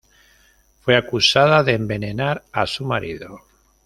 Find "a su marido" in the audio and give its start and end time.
2.51-3.41